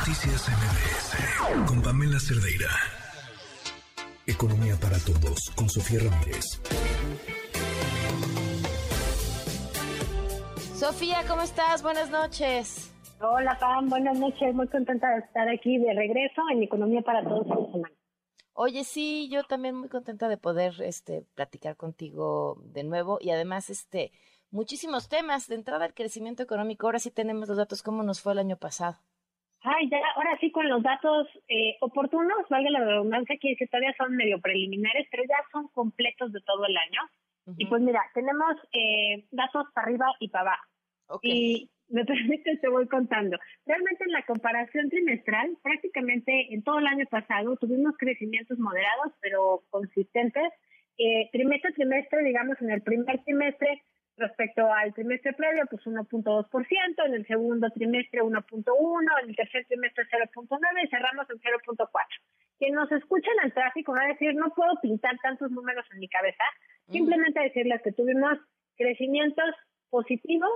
Noticias 0.00 0.48
MBS 0.48 1.68
con 1.68 1.82
Pamela 1.82 2.18
Cerdeira. 2.18 2.70
Economía 4.26 4.74
para 4.80 4.96
todos 4.98 5.50
con 5.54 5.68
Sofía 5.68 6.00
Ramírez. 6.00 6.46
Sofía, 10.74 11.18
¿cómo 11.28 11.42
estás? 11.42 11.82
Buenas 11.82 12.08
noches. 12.08 12.90
Hola, 13.20 13.58
Pam. 13.60 13.90
Buenas 13.90 14.18
noches. 14.18 14.54
Muy 14.54 14.68
contenta 14.68 15.06
de 15.10 15.18
estar 15.18 15.46
aquí 15.50 15.76
de 15.76 15.92
regreso 15.92 16.40
en 16.50 16.62
Economía 16.62 17.02
para 17.02 17.22
todos 17.22 17.46
Oye, 18.54 18.84
sí, 18.84 19.28
yo 19.30 19.44
también 19.44 19.76
muy 19.76 19.90
contenta 19.90 20.30
de 20.30 20.38
poder 20.38 20.80
este 20.80 21.26
platicar 21.34 21.76
contigo 21.76 22.62
de 22.64 22.84
nuevo 22.84 23.18
y 23.20 23.32
además 23.32 23.68
este 23.68 24.12
muchísimos 24.50 25.10
temas 25.10 25.46
de 25.46 25.56
entrada 25.56 25.84
al 25.84 25.92
crecimiento 25.92 26.42
económico. 26.42 26.86
Ahora 26.86 27.00
sí 27.00 27.10
tenemos 27.10 27.50
los 27.50 27.58
datos 27.58 27.82
cómo 27.82 28.02
nos 28.02 28.22
fue 28.22 28.32
el 28.32 28.38
año 28.38 28.56
pasado. 28.56 28.96
Ay, 29.62 29.90
ya, 29.90 29.98
ahora 30.16 30.38
sí 30.40 30.50
con 30.50 30.68
los 30.68 30.82
datos 30.82 31.28
eh, 31.48 31.76
oportunos, 31.80 32.48
valga 32.48 32.70
la 32.70 32.84
redundancia, 32.84 33.36
que 33.38 33.54
todavía 33.66 33.94
son 33.98 34.16
medio 34.16 34.40
preliminares, 34.40 35.06
pero 35.10 35.22
ya 35.24 35.36
son 35.52 35.68
completos 35.68 36.32
de 36.32 36.40
todo 36.40 36.64
el 36.64 36.76
año. 36.76 37.00
Y 37.56 37.66
pues 37.66 37.82
mira, 37.82 38.00
tenemos 38.14 38.56
eh, 38.72 39.26
datos 39.32 39.66
para 39.74 39.86
arriba 39.86 40.06
y 40.20 40.28
para 40.28 40.52
abajo. 40.52 41.20
Y 41.22 41.70
me 41.88 42.04
permite, 42.06 42.56
te 42.56 42.68
voy 42.68 42.86
contando. 42.86 43.36
Realmente 43.66 44.04
en 44.04 44.12
la 44.12 44.24
comparación 44.24 44.88
trimestral, 44.88 45.56
prácticamente 45.62 46.54
en 46.54 46.62
todo 46.62 46.78
el 46.78 46.86
año 46.86 47.04
pasado 47.10 47.56
tuvimos 47.56 47.96
crecimientos 47.98 48.58
moderados, 48.58 49.12
pero 49.20 49.62
consistentes. 49.70 50.52
Eh, 50.96 51.28
trimestre 51.32 51.70
a 51.70 51.74
trimestre, 51.74 52.22
digamos, 52.22 52.60
en 52.60 52.70
el 52.70 52.82
primer 52.82 53.22
trimestre 53.24 53.82
respecto 54.20 54.70
al 54.72 54.94
trimestre 54.94 55.32
previo, 55.32 55.64
pues 55.68 55.82
1.2%, 55.84 57.06
en 57.06 57.14
el 57.14 57.26
segundo 57.26 57.68
trimestre 57.70 58.22
1.1%, 58.22 59.22
en 59.22 59.28
el 59.30 59.36
tercer 59.36 59.66
trimestre 59.66 60.04
0.9% 60.04 60.84
y 60.84 60.88
cerramos 60.88 61.26
en 61.30 61.38
0.4%. 61.38 61.88
Quien 62.58 62.74
nos 62.74 62.92
escucha 62.92 63.30
en 63.38 63.46
el 63.46 63.54
tráfico 63.54 63.92
va 63.92 64.04
a 64.04 64.08
decir, 64.08 64.34
no 64.34 64.50
puedo 64.54 64.72
pintar 64.82 65.16
tantos 65.22 65.50
números 65.50 65.86
en 65.92 65.98
mi 65.98 66.08
cabeza, 66.08 66.44
simplemente 66.88 67.40
decirles 67.40 67.80
que 67.82 67.92
tuvimos 67.92 68.38
crecimientos 68.76 69.54
positivos, 69.88 70.52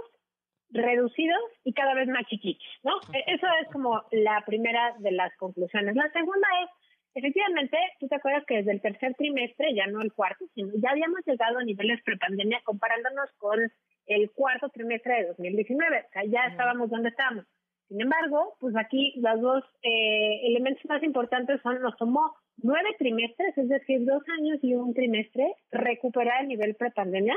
reducidos 0.70 1.40
y 1.64 1.72
cada 1.72 1.94
vez 1.94 2.08
más 2.08 2.26
chiquitos, 2.26 2.66
¿no? 2.82 2.92
E-, 3.12 3.24
eso 3.34 3.46
es 3.62 3.68
como 3.72 4.04
la 4.12 4.42
primera 4.44 4.94
de 4.98 5.12
las 5.12 5.34
conclusiones. 5.36 5.96
La 5.96 6.10
segunda 6.10 6.46
es 6.62 6.83
Efectivamente, 7.14 7.78
tú 8.00 8.08
te 8.08 8.16
acuerdas 8.16 8.44
que 8.44 8.56
desde 8.56 8.72
el 8.72 8.80
tercer 8.80 9.14
trimestre, 9.14 9.72
ya 9.74 9.86
no 9.86 10.02
el 10.02 10.12
cuarto, 10.12 10.46
sino 10.54 10.72
ya 10.82 10.90
habíamos 10.90 11.20
llegado 11.24 11.58
a 11.58 11.64
niveles 11.64 12.02
prepandemia 12.02 12.60
comparándonos 12.64 13.30
con 13.38 13.60
el 14.06 14.30
cuarto 14.32 14.68
trimestre 14.70 15.22
de 15.22 15.28
2019. 15.28 15.96
O 15.96 16.12
sea, 16.12 16.24
ya 16.24 16.46
estábamos 16.50 16.90
donde 16.90 17.10
estábamos. 17.10 17.46
Sin 17.88 18.00
embargo, 18.00 18.56
pues 18.58 18.74
aquí 18.76 19.14
los 19.16 19.40
dos 19.40 19.64
eh, 19.82 20.40
elementos 20.46 20.84
más 20.86 21.02
importantes 21.02 21.60
son, 21.62 21.80
nos 21.82 21.96
tomó 21.96 22.34
nueve 22.56 22.90
trimestres, 22.98 23.56
es 23.58 23.68
decir, 23.68 24.04
dos 24.04 24.22
años 24.38 24.58
y 24.62 24.74
un 24.74 24.94
trimestre, 24.94 25.54
recuperar 25.70 26.42
el 26.42 26.48
nivel 26.48 26.74
prepandemia. 26.74 27.36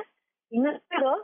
Y 0.50 0.59
no 0.59 0.72
dos, 0.72 1.22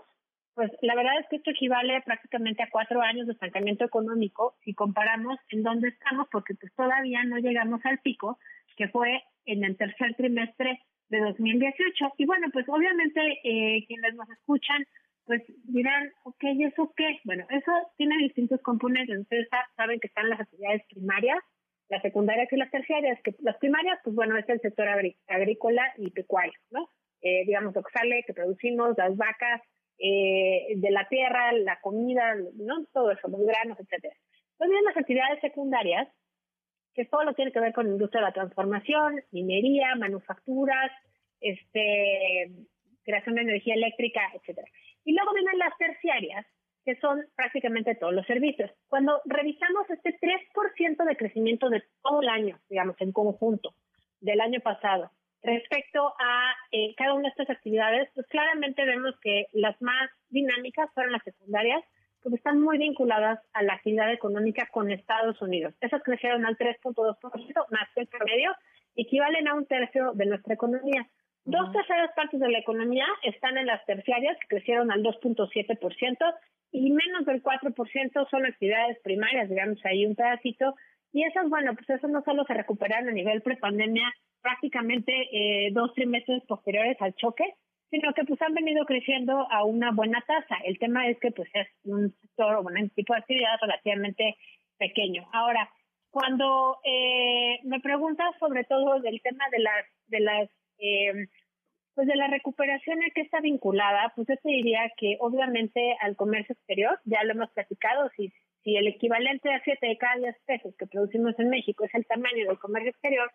pues 0.55 0.71
la 0.81 0.95
verdad 0.95 1.19
es 1.19 1.27
que 1.29 1.37
esto 1.37 1.51
equivale 1.51 2.01
prácticamente 2.01 2.63
a 2.63 2.69
cuatro 2.69 3.01
años 3.01 3.27
de 3.27 3.33
estancamiento 3.33 3.85
económico 3.85 4.55
si 4.63 4.73
comparamos 4.73 5.37
en 5.49 5.63
dónde 5.63 5.89
estamos, 5.89 6.27
porque 6.31 6.53
pues 6.55 6.71
todavía 6.75 7.23
no 7.23 7.37
llegamos 7.37 7.81
al 7.85 7.99
pico 7.99 8.37
que 8.75 8.87
fue 8.89 9.23
en 9.45 9.63
el 9.63 9.77
tercer 9.77 10.15
trimestre 10.15 10.79
de 11.09 11.19
2018. 11.19 12.13
Y 12.17 12.25
bueno, 12.25 12.47
pues 12.51 12.67
obviamente 12.69 13.21
eh, 13.43 13.85
quienes 13.87 14.15
nos 14.15 14.29
escuchan, 14.29 14.85
pues 15.25 15.41
dirán, 15.65 16.11
ok, 16.23 16.43
¿y 16.43 16.65
eso 16.65 16.91
qué? 16.95 17.19
Bueno, 17.23 17.45
eso 17.49 17.71
tiene 17.97 18.17
distintos 18.17 18.61
componentes. 18.61 19.19
Ustedes 19.19 19.47
saben 19.75 19.99
que 19.99 20.07
están 20.07 20.29
las 20.29 20.41
actividades 20.41 20.83
primarias, 20.89 21.39
las 21.89 22.01
secundarias 22.01 22.51
y 22.51 22.57
las 22.57 22.71
terciarias. 22.71 23.19
Que 23.23 23.35
las 23.39 23.57
primarias, 23.57 23.99
pues 24.03 24.15
bueno, 24.15 24.37
es 24.37 24.47
el 24.49 24.59
sector 24.59 24.87
agrícola 25.27 25.93
y 25.97 26.11
pecuario, 26.11 26.59
¿no? 26.71 26.89
Eh, 27.21 27.43
digamos, 27.45 27.73
lo 27.73 27.83
que 27.83 27.91
sale, 27.97 28.23
que 28.27 28.33
producimos, 28.33 28.97
las 28.97 29.15
vacas, 29.15 29.61
eh, 29.99 30.73
de 30.75 30.91
la 30.91 31.07
tierra, 31.07 31.51
la 31.53 31.79
comida, 31.81 32.35
¿no? 32.55 32.85
Todo 32.93 33.11
eso, 33.11 33.27
los 33.27 33.41
granos, 33.41 33.79
etcétera. 33.79 34.15
También 34.57 34.83
las 34.83 34.97
actividades 34.97 35.39
secundarias, 35.41 36.07
que 36.93 37.05
todo 37.05 37.23
lo 37.23 37.33
tiene 37.33 37.51
que 37.51 37.59
ver 37.59 37.73
con 37.73 37.87
la 37.87 37.93
industria 37.93 38.21
de 38.21 38.27
la 38.27 38.33
transformación, 38.33 39.21
minería, 39.31 39.95
manufacturas, 39.95 40.91
este, 41.39 42.51
creación 43.03 43.35
de 43.35 43.41
energía 43.41 43.75
eléctrica, 43.75 44.21
etcétera. 44.33 44.67
Y 45.03 45.13
luego 45.13 45.33
vienen 45.33 45.57
las 45.57 45.77
terciarias, 45.77 46.45
que 46.85 46.95
son 46.97 47.25
prácticamente 47.35 47.95
todos 47.95 48.13
los 48.13 48.25
servicios. 48.25 48.69
Cuando 48.87 49.21
revisamos 49.25 49.89
este 49.89 50.17
3% 50.19 51.05
de 51.05 51.17
crecimiento 51.17 51.69
de 51.69 51.83
todo 52.01 52.21
el 52.21 52.29
año, 52.29 52.59
digamos, 52.69 52.95
en 52.99 53.11
conjunto, 53.11 53.73
del 54.19 54.41
año 54.41 54.59
pasado, 54.59 55.11
Respecto 55.43 56.13
a 56.19 56.53
eh, 56.71 56.95
cada 56.95 57.13
una 57.13 57.23
de 57.23 57.29
estas 57.29 57.49
actividades, 57.49 58.09
pues 58.15 58.25
claramente 58.27 58.85
vemos 58.85 59.13
que 59.21 59.47
las 59.51 59.79
más 59.81 60.09
dinámicas 60.29 60.89
fueron 60.93 61.11
las 61.11 61.23
secundarias, 61.23 61.83
porque 62.21 62.37
están 62.37 62.61
muy 62.61 62.77
vinculadas 62.77 63.39
a 63.51 63.61
la 63.61 63.73
actividad 63.73 64.11
económica 64.13 64.69
con 64.71 64.89
Estados 64.89 65.41
Unidos. 65.41 65.73
Esas 65.81 66.01
crecieron 66.01 66.45
al 66.45 66.57
3.2%, 66.57 67.17
más 67.71 67.89
que 67.93 68.01
el 68.01 68.07
promedio, 68.07 68.55
equivalen 68.95 69.49
a 69.49 69.55
un 69.55 69.65
tercio 69.65 70.13
de 70.13 70.25
nuestra 70.27 70.53
economía. 70.53 71.05
Dos 71.43 71.73
terceras 71.73 72.11
partes 72.15 72.39
de 72.39 72.49
la 72.49 72.59
economía 72.59 73.05
están 73.23 73.57
en 73.57 73.65
las 73.65 73.85
terciarias, 73.85 74.37
que 74.39 74.47
crecieron 74.47 74.91
al 74.91 75.03
2.7%, 75.03 76.35
y 76.71 76.89
menos 76.89 77.25
del 77.25 77.43
4% 77.43 78.29
son 78.29 78.45
actividades 78.45 78.97
primarias, 79.03 79.49
digamos 79.49 79.85
ahí 79.85 80.05
un 80.05 80.15
pedacito. 80.15 80.73
Y 81.11 81.25
esas, 81.25 81.49
bueno, 81.49 81.75
pues 81.75 81.89
eso 81.89 82.07
no 82.07 82.23
solo 82.23 82.45
se 82.45 82.53
recuperaron 82.53 83.09
a 83.09 83.11
nivel 83.11 83.41
prepandemia, 83.41 84.09
prácticamente 84.43 85.11
eh, 85.31 85.71
dos 85.71 85.93
trimestres 85.93 86.43
posteriores 86.45 87.01
al 87.01 87.15
choque, 87.15 87.45
sino 87.89 88.13
que 88.13 88.25
pues 88.25 88.41
han 88.41 88.53
venido 88.53 88.85
creciendo 88.85 89.47
a 89.51 89.63
una 89.63 89.91
buena 89.91 90.23
tasa. 90.27 90.57
El 90.65 90.77
tema 90.77 91.07
es 91.07 91.17
que 91.19 91.31
pues 91.31 91.49
es 91.53 91.67
un 91.85 92.13
sector 92.21 92.55
o 92.55 92.61
un 92.61 92.89
tipo 92.89 93.13
de 93.13 93.19
actividad 93.19 93.57
relativamente 93.61 94.35
pequeño. 94.77 95.27
Ahora, 95.31 95.69
cuando 96.11 96.77
eh, 96.83 97.59
me 97.63 97.79
preguntas 97.79 98.35
sobre 98.39 98.65
todo 98.65 98.99
del 98.99 99.21
tema 99.21 99.45
de 99.49 99.59
las 99.59 99.85
de 100.07 100.19
las 100.19 100.49
eh, 100.77 101.27
pues 101.95 102.07
de 102.07 102.15
la 102.15 102.27
recuperación 102.27 102.99
a 103.03 103.11
qué 103.13 103.21
está 103.21 103.39
vinculada, 103.39 104.11
pues 104.15 104.27
yo 104.27 104.35
te 104.37 104.49
diría 104.49 104.91
que 104.97 105.17
obviamente 105.19 105.95
al 106.01 106.15
comercio 106.15 106.53
exterior, 106.53 106.99
ya 107.05 107.23
lo 107.23 107.33
hemos 107.33 107.51
platicado, 107.51 108.09
si, 108.17 108.33
si 108.63 108.75
el 108.75 108.87
equivalente 108.87 109.53
a 109.53 109.61
7 109.63 109.85
de 109.85 109.97
cada 109.97 110.15
10 110.15 110.35
pesos 110.45 110.75
que 110.77 110.87
producimos 110.87 111.37
en 111.37 111.49
México 111.49 111.85
es 111.85 111.93
el 111.93 112.05
tamaño 112.05 112.47
del 112.47 112.57
comercio 112.57 112.89
exterior, 112.89 113.31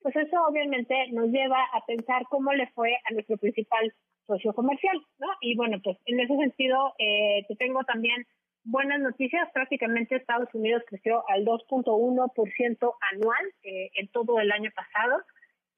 pues 0.00 0.14
eso 0.16 0.36
obviamente 0.48 0.94
nos 1.12 1.28
lleva 1.28 1.62
a 1.72 1.84
pensar 1.86 2.24
cómo 2.28 2.52
le 2.52 2.66
fue 2.68 2.94
a 3.04 3.12
nuestro 3.12 3.36
principal 3.36 3.92
socio 4.26 4.52
comercial, 4.52 5.00
¿no? 5.18 5.28
Y 5.40 5.56
bueno, 5.56 5.80
pues 5.82 5.96
en 6.06 6.20
ese 6.20 6.36
sentido, 6.36 6.94
eh, 6.98 7.44
te 7.48 7.56
tengo 7.56 7.84
también 7.84 8.26
buenas 8.64 9.00
noticias. 9.00 9.48
Prácticamente 9.52 10.16
Estados 10.16 10.52
Unidos 10.52 10.82
creció 10.88 11.24
al 11.28 11.44
2.1% 11.44 12.94
anual 13.12 13.46
eh, 13.62 13.90
en 13.94 14.08
todo 14.08 14.40
el 14.40 14.52
año 14.52 14.70
pasado. 14.74 15.22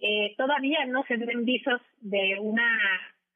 Eh, 0.00 0.34
todavía 0.36 0.84
no 0.86 1.04
se 1.04 1.16
ven 1.16 1.44
visos 1.44 1.80
de 2.00 2.38
una 2.40 2.78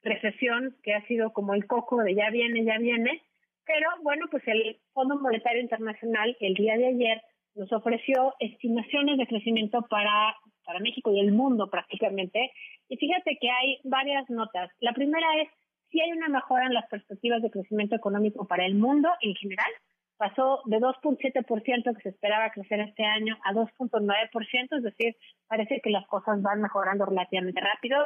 recesión 0.01 0.75
que 0.83 0.93
ha 0.93 1.05
sido 1.07 1.31
como 1.31 1.53
el 1.53 1.67
coco 1.67 2.03
de 2.03 2.15
ya 2.15 2.29
viene, 2.29 2.65
ya 2.65 2.77
viene. 2.77 3.21
Pero 3.65 3.89
bueno, 4.01 4.25
pues 4.29 4.43
el 4.47 4.79
Fondo 4.93 5.17
Monetario 5.19 5.61
Internacional 5.61 6.35
el 6.39 6.53
día 6.55 6.75
de 6.75 6.87
ayer 6.87 7.21
nos 7.55 7.71
ofreció 7.71 8.33
estimaciones 8.39 9.17
de 9.17 9.27
crecimiento 9.27 9.83
para 9.89 10.35
para 10.65 10.79
México 10.79 11.11
y 11.11 11.19
el 11.19 11.31
mundo 11.31 11.69
prácticamente. 11.69 12.51
Y 12.89 12.97
fíjate 12.97 13.37
que 13.39 13.49
hay 13.49 13.79
varias 13.83 14.29
notas. 14.29 14.69
La 14.79 14.93
primera 14.93 15.27
es 15.41 15.49
si 15.91 16.01
hay 16.01 16.11
una 16.11 16.27
mejora 16.27 16.65
en 16.65 16.73
las 16.73 16.87
perspectivas 16.89 17.41
de 17.41 17.51
crecimiento 17.51 17.95
económico 17.95 18.47
para 18.47 18.65
el 18.65 18.75
mundo 18.75 19.09
en 19.21 19.35
general. 19.35 19.71
Pasó 20.17 20.61
de 20.65 20.77
2.7% 20.77 21.95
que 21.95 22.01
se 22.01 22.09
esperaba 22.09 22.51
crecer 22.51 22.79
este 22.79 23.03
año 23.03 23.37
a 23.43 23.53
2.9%, 23.53 24.77
es 24.77 24.83
decir, 24.83 25.15
parece 25.47 25.81
que 25.81 25.89
las 25.89 26.07
cosas 26.07 26.41
van 26.41 26.61
mejorando 26.61 27.05
relativamente 27.05 27.61
rápido. 27.61 27.97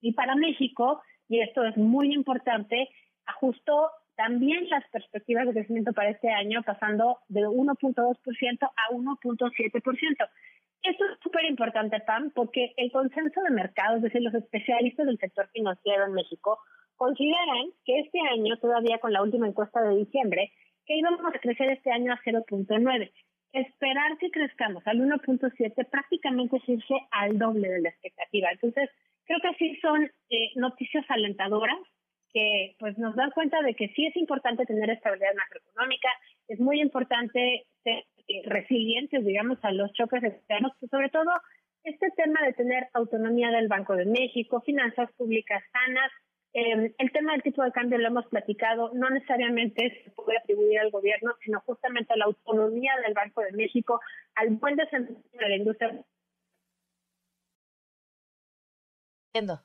Y 0.00 0.12
para 0.12 0.34
México, 0.34 1.02
y 1.28 1.40
esto 1.40 1.64
es 1.64 1.76
muy 1.76 2.12
importante, 2.12 2.88
ajustó 3.26 3.90
también 4.16 4.68
las 4.68 4.86
perspectivas 4.90 5.46
de 5.46 5.52
crecimiento 5.52 5.92
para 5.92 6.10
este 6.10 6.30
año, 6.30 6.62
pasando 6.62 7.18
de 7.28 7.42
1.2% 7.42 8.58
a 8.62 8.92
1.7%. 8.92 10.28
Esto 10.82 11.04
es 11.04 11.18
súper 11.22 11.44
importante, 11.44 12.00
Pam, 12.00 12.30
porque 12.30 12.72
el 12.76 12.90
consenso 12.90 13.42
de 13.42 13.50
mercado, 13.50 13.96
es 13.96 14.02
decir, 14.02 14.22
los 14.22 14.34
especialistas 14.34 15.06
del 15.06 15.18
sector 15.18 15.48
financiero 15.52 16.06
en 16.06 16.12
México, 16.12 16.58
consideran 16.96 17.70
que 17.84 18.00
este 18.00 18.18
año, 18.32 18.56
todavía 18.58 18.98
con 18.98 19.12
la 19.12 19.22
última 19.22 19.46
encuesta 19.46 19.82
de 19.82 19.96
diciembre, 19.96 20.52
que 20.86 20.96
íbamos 20.96 21.20
a 21.24 21.38
crecer 21.38 21.70
este 21.70 21.90
año 21.90 22.12
a 22.12 22.20
0.9. 22.24 23.12
Esperar 23.52 24.18
que 24.18 24.30
crezcamos 24.30 24.86
al 24.86 25.00
1.7 25.00 25.88
prácticamente 25.90 26.56
es 26.56 26.68
irse 26.68 26.94
al 27.10 27.38
doble 27.38 27.68
de 27.68 27.80
la 27.82 27.88
expectativa. 27.90 28.50
Entonces, 28.50 28.90
creo 29.24 29.38
que 29.40 29.54
sí 29.58 29.76
son 29.80 30.10
eh, 30.30 30.50
noticias 30.56 31.04
alentadoras 31.08 31.78
que 32.32 32.76
pues 32.78 32.96
nos 32.98 33.16
dan 33.16 33.30
cuenta 33.32 33.60
de 33.62 33.74
que 33.74 33.88
sí 33.88 34.06
es 34.06 34.16
importante 34.16 34.64
tener 34.66 34.88
estabilidad 34.90 35.34
macroeconómica, 35.34 36.08
es 36.48 36.60
muy 36.60 36.80
importante 36.80 37.66
eh, 38.30 38.42
resilientes, 38.46 39.24
digamos, 39.24 39.58
a 39.62 39.72
los 39.72 39.92
choques 39.92 40.22
externos, 40.22 40.72
pues 40.78 40.88
sobre 40.90 41.08
todo 41.08 41.30
este 41.82 42.10
tema 42.12 42.40
de 42.44 42.52
tener 42.52 42.88
autonomía 42.94 43.50
del 43.50 43.66
Banco 43.66 43.96
de 43.96 44.04
México, 44.06 44.60
finanzas 44.60 45.10
públicas 45.12 45.62
sanas, 45.72 46.12
eh, 46.52 46.94
el 46.96 47.12
tema 47.12 47.32
del 47.32 47.42
tipo 47.42 47.62
de 47.62 47.72
cambio 47.72 47.98
lo 47.98 48.06
hemos 48.06 48.26
platicado, 48.26 48.92
no 48.94 49.10
necesariamente 49.10 50.02
se 50.04 50.10
puede 50.10 50.38
atribuir 50.38 50.78
al 50.78 50.90
gobierno, 50.90 51.32
sino 51.44 51.60
justamente 51.60 52.12
a 52.12 52.16
la 52.16 52.26
autonomía 52.26 52.92
del 53.04 53.14
Banco 53.14 53.40
de 53.40 53.52
México, 53.52 54.00
al 54.36 54.50
buen 54.50 54.76
desempeño 54.76 55.20
de 55.32 55.48
la 55.48 55.56
industria. 55.56 56.04
Entiendo. 59.32 59.60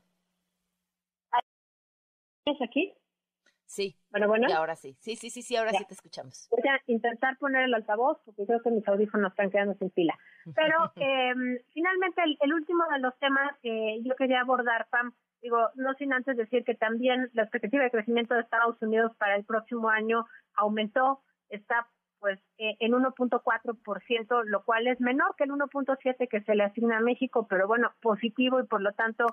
¿Estás 2.45 2.67
aquí? 2.67 2.93
Sí. 3.65 3.97
Bueno, 4.11 4.27
bueno. 4.27 4.47
Y 4.49 4.51
ahora 4.51 4.75
sí. 4.75 4.95
Sí, 4.99 5.15
sí, 5.15 5.29
sí, 5.29 5.41
sí, 5.41 5.55
ahora 5.55 5.71
sí 5.71 5.85
te 5.85 5.93
escuchamos. 5.93 6.47
Voy 6.51 6.69
a 6.69 6.79
intentar 6.87 7.37
poner 7.37 7.63
el 7.63 7.73
altavoz 7.73 8.19
porque 8.23 8.45
creo 8.45 8.61
que 8.61 8.71
mis 8.71 8.87
audífonos 8.87 9.31
están 9.31 9.49
quedando 9.49 9.73
sin 9.75 9.89
pila. 9.89 10.17
Pero 10.55 10.91
eh, 10.95 11.33
finalmente 11.73 12.21
el, 12.23 12.37
el, 12.41 12.53
último 12.53 12.83
de 12.91 12.99
los 12.99 13.17
temas 13.19 13.57
que 13.61 14.01
yo 14.03 14.15
quería 14.15 14.41
abordar, 14.41 14.87
Pam, 14.89 15.13
Digo, 15.45 15.69
no 15.75 15.93
sin 15.93 16.11
antes 16.11 16.35
decir 16.37 16.63
que 16.63 16.73
también 16.73 17.29
la 17.33 17.43
expectativa 17.43 17.83
de 17.83 17.91
crecimiento 17.91 18.33
de 18.33 18.41
Estados 18.41 18.81
Unidos 18.81 19.11
para 19.19 19.35
el 19.35 19.45
próximo 19.45 19.89
año 19.89 20.25
aumentó, 20.55 21.21
está 21.49 21.87
pues 22.19 22.39
eh, 22.57 22.75
en 22.79 22.93
1.4%, 22.93 24.43
lo 24.45 24.63
cual 24.63 24.87
es 24.87 24.99
menor 24.99 25.35
que 25.37 25.43
el 25.43 25.51
1.7 25.51 26.27
que 26.27 26.41
se 26.41 26.55
le 26.55 26.63
asigna 26.63 26.97
a 26.97 27.01
México, 27.01 27.45
pero 27.47 27.67
bueno, 27.67 27.93
positivo 28.01 28.59
y 28.59 28.65
por 28.65 28.81
lo 28.81 28.93
tanto 28.93 29.27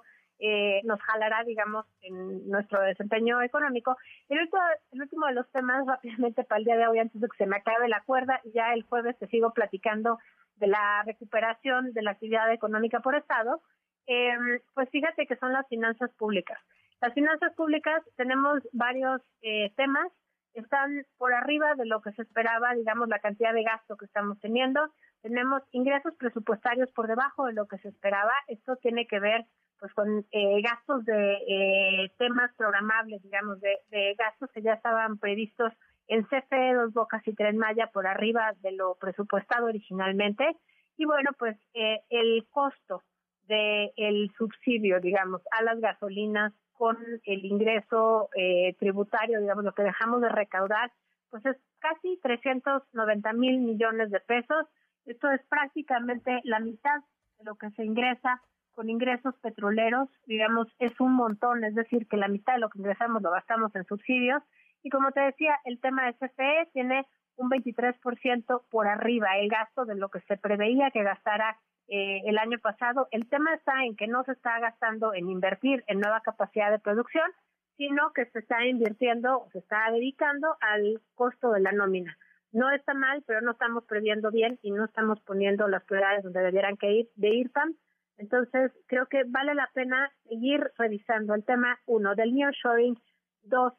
eh, 0.44 0.80
nos 0.82 1.00
jalará, 1.00 1.44
digamos, 1.44 1.86
en 2.00 2.48
nuestro 2.50 2.80
desempeño 2.82 3.40
económico. 3.42 3.96
El 4.28 4.40
último, 4.40 4.60
el 4.90 5.02
último 5.02 5.26
de 5.28 5.34
los 5.34 5.48
temas, 5.52 5.86
rápidamente 5.86 6.42
para 6.42 6.58
el 6.58 6.64
día 6.64 6.76
de 6.76 6.88
hoy, 6.88 6.98
antes 6.98 7.20
de 7.20 7.28
que 7.28 7.36
se 7.36 7.46
me 7.46 7.56
acabe 7.56 7.88
la 7.88 8.02
cuerda, 8.02 8.40
ya 8.52 8.74
el 8.74 8.82
jueves 8.82 9.16
te 9.18 9.28
sigo 9.28 9.52
platicando 9.52 10.18
de 10.56 10.66
la 10.66 11.04
recuperación 11.04 11.92
de 11.92 12.02
la 12.02 12.10
actividad 12.10 12.52
económica 12.52 12.98
por 12.98 13.14
Estado. 13.14 13.62
Eh, 14.08 14.34
pues 14.74 14.90
fíjate 14.90 15.28
que 15.28 15.36
son 15.36 15.52
las 15.52 15.66
finanzas 15.68 16.10
públicas. 16.14 16.58
Las 17.00 17.14
finanzas 17.14 17.54
públicas 17.54 18.02
tenemos 18.16 18.62
varios 18.72 19.22
eh, 19.42 19.72
temas, 19.76 20.10
están 20.54 21.04
por 21.18 21.32
arriba 21.32 21.76
de 21.76 21.86
lo 21.86 22.02
que 22.02 22.10
se 22.12 22.22
esperaba, 22.22 22.74
digamos, 22.74 23.08
la 23.08 23.20
cantidad 23.20 23.54
de 23.54 23.62
gasto 23.62 23.96
que 23.96 24.06
estamos 24.06 24.40
teniendo. 24.40 24.92
Tenemos 25.22 25.62
ingresos 25.70 26.14
presupuestarios 26.16 26.90
por 26.90 27.06
debajo 27.06 27.46
de 27.46 27.52
lo 27.52 27.66
que 27.66 27.78
se 27.78 27.88
esperaba. 27.88 28.32
Esto 28.48 28.76
tiene 28.76 29.06
que 29.06 29.20
ver 29.20 29.46
pues 29.82 29.92
con 29.94 30.24
eh, 30.30 30.62
gastos 30.62 31.04
de 31.04 31.38
eh, 31.48 32.12
temas 32.16 32.52
programables, 32.56 33.20
digamos, 33.24 33.60
de, 33.60 33.78
de, 33.90 34.14
gastos 34.14 34.48
que 34.52 34.62
ya 34.62 34.74
estaban 34.74 35.18
previstos 35.18 35.72
en 36.06 36.22
CFE, 36.22 36.74
Dos 36.74 36.92
Bocas 36.92 37.26
y 37.26 37.34
Tren 37.34 37.58
Maya 37.58 37.88
por 37.92 38.06
arriba 38.06 38.52
de 38.60 38.70
lo 38.70 38.94
presupuestado 38.94 39.66
originalmente. 39.66 40.56
Y 40.96 41.04
bueno, 41.04 41.30
pues 41.36 41.56
eh, 41.74 42.00
el 42.10 42.46
costo 42.50 43.02
del 43.48 43.90
el 43.96 44.30
subsidio, 44.38 45.00
digamos, 45.00 45.42
a 45.50 45.64
las 45.64 45.80
gasolinas 45.80 46.52
con 46.74 46.96
el 47.24 47.44
ingreso 47.44 48.28
eh, 48.36 48.76
tributario, 48.78 49.40
digamos, 49.40 49.64
lo 49.64 49.74
que 49.74 49.82
dejamos 49.82 50.20
de 50.20 50.28
recaudar, 50.28 50.92
pues 51.28 51.44
es 51.44 51.56
casi 51.80 52.20
390 52.22 53.32
mil 53.32 53.58
millones 53.58 54.12
de 54.12 54.20
pesos. 54.20 54.64
Esto 55.06 55.28
es 55.32 55.42
prácticamente 55.48 56.40
la 56.44 56.60
mitad 56.60 57.00
de 57.38 57.46
lo 57.46 57.56
que 57.56 57.68
se 57.70 57.84
ingresa 57.84 58.40
con 58.74 58.90
ingresos 58.90 59.34
petroleros, 59.38 60.08
digamos, 60.26 60.68
es 60.78 60.98
un 61.00 61.14
montón, 61.14 61.64
es 61.64 61.74
decir, 61.74 62.06
que 62.08 62.16
la 62.16 62.28
mitad 62.28 62.54
de 62.54 62.60
lo 62.60 62.70
que 62.70 62.78
ingresamos 62.78 63.22
lo 63.22 63.30
gastamos 63.30 63.74
en 63.74 63.84
subsidios. 63.84 64.42
Y 64.82 64.90
como 64.90 65.12
te 65.12 65.20
decía, 65.20 65.58
el 65.64 65.80
tema 65.80 66.06
de 66.06 66.14
CFE 66.14 66.68
tiene 66.72 67.06
un 67.36 67.50
23% 67.50 68.62
por 68.70 68.86
arriba 68.86 69.38
el 69.38 69.48
gasto 69.48 69.84
de 69.84 69.94
lo 69.94 70.08
que 70.08 70.20
se 70.20 70.36
preveía 70.36 70.90
que 70.90 71.02
gastara 71.02 71.56
eh, 71.88 72.22
el 72.26 72.38
año 72.38 72.58
pasado. 72.58 73.08
El 73.10 73.28
tema 73.28 73.54
está 73.54 73.84
en 73.84 73.96
que 73.96 74.06
no 74.06 74.24
se 74.24 74.32
está 74.32 74.58
gastando 74.60 75.14
en 75.14 75.28
invertir 75.28 75.84
en 75.86 76.00
nueva 76.00 76.20
capacidad 76.20 76.70
de 76.70 76.78
producción, 76.78 77.30
sino 77.76 78.12
que 78.12 78.26
se 78.26 78.40
está 78.40 78.64
invirtiendo, 78.64 79.46
se 79.52 79.58
está 79.58 79.90
dedicando 79.90 80.56
al 80.60 81.00
costo 81.14 81.52
de 81.52 81.60
la 81.60 81.72
nómina. 81.72 82.16
No 82.52 82.70
está 82.70 82.92
mal, 82.92 83.24
pero 83.26 83.40
no 83.40 83.52
estamos 83.52 83.84
previendo 83.84 84.30
bien 84.30 84.58
y 84.62 84.70
no 84.70 84.84
estamos 84.84 85.20
poniendo 85.20 85.68
las 85.68 85.82
prioridades 85.84 86.22
donde 86.22 86.40
debieran 86.40 86.76
que 86.76 86.92
ir 86.92 87.10
de 87.16 87.34
IRPAM. 87.34 87.74
Entonces, 88.18 88.72
creo 88.86 89.06
que 89.06 89.24
vale 89.26 89.54
la 89.54 89.68
pena 89.74 90.10
seguir 90.28 90.70
revisando 90.78 91.34
el 91.34 91.44
tema, 91.44 91.78
uno, 91.86 92.14
del 92.14 92.34
nearshoring, 92.34 92.96
dos, 93.42 93.72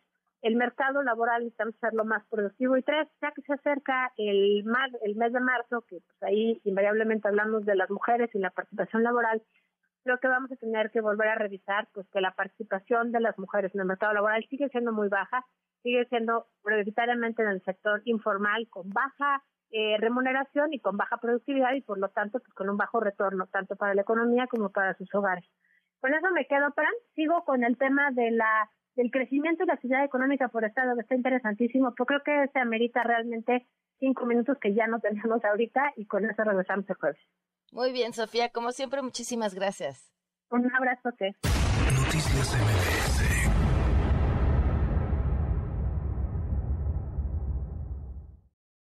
el 0.43 0.57
mercado 0.57 1.01
laboral 1.03 1.43
necesitamos 1.43 1.75
lo 1.93 2.05
más 2.05 2.23
productivo. 2.29 2.75
Y 2.75 2.83
tres, 2.83 3.07
ya 3.21 3.31
que 3.31 3.41
se 3.43 3.53
acerca 3.53 4.11
el, 4.17 4.63
mar, 4.65 4.89
el 5.01 5.15
mes 5.15 5.31
de 5.31 5.39
marzo, 5.39 5.81
que 5.87 5.99
pues 6.01 6.23
ahí 6.23 6.61
invariablemente 6.65 7.27
hablamos 7.29 7.65
de 7.65 7.75
las 7.75 7.89
mujeres 7.89 8.29
y 8.33 8.39
la 8.39 8.49
participación 8.49 9.03
laboral, 9.03 9.41
creo 10.03 10.19
que 10.19 10.27
vamos 10.27 10.51
a 10.51 10.57
tener 10.57 10.91
que 10.91 10.99
volver 10.99 11.29
a 11.29 11.35
revisar 11.35 11.87
pues 11.93 12.05
que 12.09 12.19
la 12.19 12.35
participación 12.35 13.13
de 13.13 13.21
las 13.21 13.39
mujeres 13.39 13.73
en 13.73 13.81
el 13.81 13.87
mercado 13.87 14.13
laboral 14.13 14.45
sigue 14.49 14.67
siendo 14.67 14.91
muy 14.91 15.07
baja, 15.07 15.45
sigue 15.81 16.05
siendo 16.09 16.47
prioritariamente 16.61 17.41
en 17.41 17.47
el 17.47 17.63
sector 17.63 18.01
informal 18.03 18.67
con 18.69 18.89
baja 18.89 19.41
eh, 19.75 19.97
remuneración 19.97 20.71
y 20.71 20.79
con 20.79 20.97
baja 20.97 21.17
productividad 21.17 21.73
y 21.73 21.81
por 21.81 21.97
lo 21.97 22.09
tanto 22.09 22.39
pues 22.39 22.53
con 22.53 22.69
un 22.69 22.77
bajo 22.77 22.99
retorno 22.99 23.47
tanto 23.47 23.75
para 23.75 23.95
la 23.95 24.03
economía 24.03 24.45
como 24.47 24.69
para 24.69 24.93
sus 24.95 25.13
hogares. 25.15 25.43
Con 25.99 26.13
eso 26.13 26.29
me 26.31 26.45
quedo, 26.45 26.71
Fran. 26.73 26.93
Sigo 27.15 27.43
con 27.43 27.63
el 27.63 27.75
tema 27.77 28.11
de 28.11 28.29
la 28.31 28.69
del 28.95 29.09
crecimiento 29.09 29.63
de 29.63 29.67
la 29.67 29.73
actividad 29.73 30.05
económica 30.05 30.49
por 30.49 30.63
Estado, 30.63 30.93
que 30.93 31.01
está 31.01 31.15
interesantísimo, 31.15 31.95
pero 31.95 32.05
creo 32.05 32.21
que 32.23 32.51
se 32.53 32.59
amerita 32.59 33.01
realmente 33.01 33.65
cinco 33.97 34.27
minutos 34.27 34.57
que 34.61 34.75
ya 34.75 34.85
no 34.85 34.99
tenemos 34.99 35.43
ahorita 35.43 35.93
y 35.95 36.05
con 36.05 36.29
eso 36.29 36.43
regresamos 36.43 36.87
el 36.87 36.95
jueves. 36.95 37.21
Muy 37.71 37.91
bien, 37.91 38.13
Sofía, 38.13 38.49
como 38.49 38.71
siempre, 38.71 39.01
muchísimas 39.01 39.55
gracias. 39.55 40.13
Un 40.51 40.71
abrazo. 40.71 41.09
Noticias 41.09 42.53
MBS 42.53 43.42